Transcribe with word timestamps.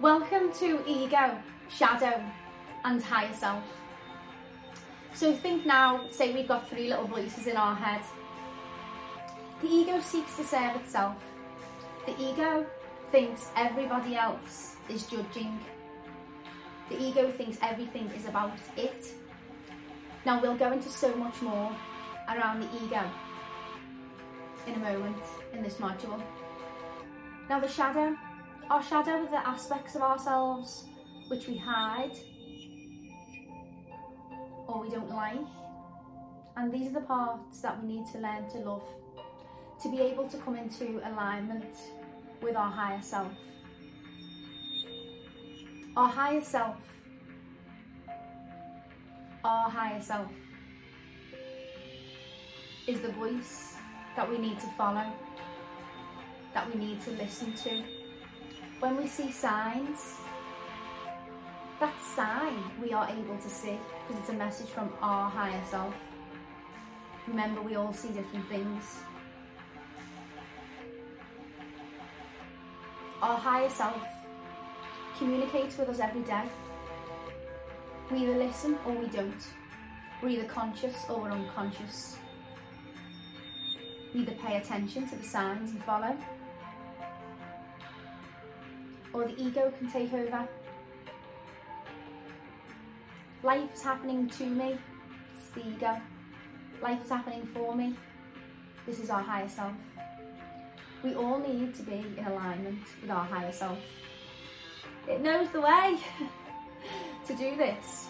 Welcome 0.00 0.50
to 0.54 0.82
Ego, 0.86 1.36
Shadow, 1.68 2.24
and 2.86 3.02
Higher 3.02 3.34
Self. 3.34 3.62
So 5.12 5.34
think 5.34 5.66
now, 5.66 6.08
say 6.10 6.32
we've 6.32 6.48
got 6.48 6.70
three 6.70 6.88
little 6.88 7.06
voices 7.06 7.46
in 7.46 7.54
our 7.54 7.74
head. 7.74 8.00
The 9.60 9.68
ego 9.68 10.00
seeks 10.00 10.36
to 10.36 10.44
serve 10.44 10.76
itself. 10.76 11.22
The 12.06 12.18
ego 12.18 12.64
thinks 13.12 13.50
everybody 13.58 14.16
else 14.16 14.76
is 14.88 15.04
judging. 15.04 15.60
The 16.88 16.98
ego 16.98 17.30
thinks 17.30 17.58
everything 17.60 18.10
is 18.16 18.24
about 18.24 18.56
it. 18.78 19.12
Now 20.24 20.40
we'll 20.40 20.56
go 20.56 20.72
into 20.72 20.88
so 20.88 21.14
much 21.14 21.42
more 21.42 21.76
around 22.26 22.60
the 22.62 22.68
ego 22.82 23.02
in 24.66 24.72
a 24.72 24.78
moment 24.78 25.22
in 25.52 25.62
this 25.62 25.74
module. 25.74 26.22
Now 27.50 27.60
the 27.60 27.68
shadow, 27.68 28.16
our 28.68 28.82
shadow 28.82 29.12
are 29.12 29.30
the 29.30 29.48
aspects 29.48 29.94
of 29.94 30.02
ourselves 30.02 30.84
which 31.28 31.46
we 31.46 31.56
hide 31.56 32.16
or 34.66 34.80
we 34.80 34.90
don't 34.90 35.10
like. 35.10 35.40
And 36.56 36.72
these 36.72 36.88
are 36.88 37.00
the 37.00 37.06
parts 37.06 37.60
that 37.62 37.80
we 37.82 37.96
need 37.96 38.06
to 38.12 38.18
learn 38.18 38.48
to 38.50 38.58
love 38.58 38.84
to 39.82 39.88
be 39.88 40.00
able 40.00 40.28
to 40.28 40.36
come 40.38 40.56
into 40.56 41.00
alignment 41.08 41.74
with 42.42 42.54
our 42.54 42.70
higher 42.70 43.00
self. 43.00 43.32
Our 45.96 46.08
higher 46.08 46.40
self, 46.40 46.76
our 49.42 49.70
higher 49.70 50.00
self 50.00 50.30
is 52.86 53.00
the 53.00 53.12
voice 53.12 53.74
that 54.16 54.28
we 54.28 54.38
need 54.38 54.58
to 54.60 54.66
follow, 54.76 55.06
that 56.54 56.72
we 56.72 56.78
need 56.78 57.00
to 57.02 57.10
listen 57.12 57.52
to. 57.54 57.99
When 58.80 58.96
we 58.96 59.06
see 59.06 59.30
signs, 59.30 60.16
that 61.80 61.94
sign 62.16 62.64
we 62.80 62.94
are 62.94 63.06
able 63.10 63.36
to 63.36 63.48
see 63.48 63.78
because 64.08 64.22
it's 64.22 64.30
a 64.30 64.32
message 64.32 64.68
from 64.68 64.90
our 65.02 65.28
higher 65.28 65.62
self. 65.70 65.94
Remember, 67.26 67.60
we 67.60 67.74
all 67.74 67.92
see 67.92 68.08
different 68.08 68.48
things. 68.48 69.00
Our 73.20 73.36
higher 73.36 73.68
self 73.68 74.02
communicates 75.18 75.76
with 75.76 75.90
us 75.90 76.00
every 76.00 76.22
day. 76.22 76.44
We 78.10 78.20
either 78.22 78.38
listen 78.38 78.78
or 78.86 78.92
we 78.92 79.08
don't. 79.08 79.44
We're 80.22 80.30
either 80.30 80.48
conscious 80.48 80.96
or 81.10 81.20
we're 81.20 81.32
unconscious. 81.32 82.16
We 84.14 84.22
either 84.22 84.32
pay 84.32 84.56
attention 84.56 85.06
to 85.10 85.16
the 85.16 85.24
signs 85.24 85.70
and 85.70 85.84
follow, 85.84 86.16
or 89.12 89.24
the 89.24 89.42
ego 89.42 89.72
can 89.78 89.90
take 89.90 90.12
over. 90.12 90.48
Life 93.42 93.74
is 93.74 93.82
happening 93.82 94.28
to 94.28 94.44
me, 94.44 94.78
it's 95.34 95.50
the 95.54 95.66
ego. 95.66 96.00
Life 96.82 97.02
is 97.04 97.10
happening 97.10 97.46
for 97.54 97.74
me, 97.74 97.94
this 98.86 98.98
is 98.98 99.10
our 99.10 99.22
higher 99.22 99.48
self. 99.48 99.72
We 101.02 101.14
all 101.14 101.38
need 101.38 101.74
to 101.76 101.82
be 101.82 102.04
in 102.16 102.24
alignment 102.26 102.82
with 103.00 103.10
our 103.10 103.24
higher 103.24 103.52
self. 103.52 103.78
It 105.08 105.22
knows 105.22 105.48
the 105.50 105.60
way 105.60 105.98
to 107.26 107.34
do 107.34 107.56
this. 107.56 108.08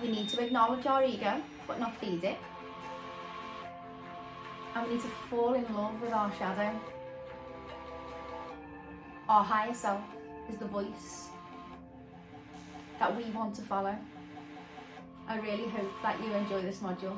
We 0.00 0.08
need 0.08 0.28
to 0.30 0.42
acknowledge 0.42 0.86
our 0.86 1.04
ego, 1.04 1.42
but 1.66 1.78
not 1.78 1.96
feed 2.00 2.24
it. 2.24 2.38
And 4.74 4.86
we 4.86 4.94
need 4.94 5.02
to 5.02 5.08
fall 5.28 5.54
in 5.54 5.74
love 5.74 6.00
with 6.00 6.12
our 6.12 6.32
shadow. 6.36 6.78
Our 9.28 9.44
higher 9.44 9.74
self 9.74 10.00
is 10.50 10.56
the 10.56 10.64
voice 10.64 11.28
that 12.98 13.14
we 13.14 13.24
want 13.24 13.54
to 13.56 13.62
follow. 13.62 13.94
I 15.28 15.38
really 15.38 15.68
hope 15.68 15.90
that 16.02 16.18
you 16.24 16.32
enjoy 16.32 16.62
this 16.62 16.78
module. 16.78 17.14